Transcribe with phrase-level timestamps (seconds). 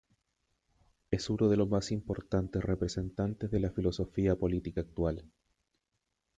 [1.11, 5.29] Es uno de los más importantes representantes de la filosofía política actual.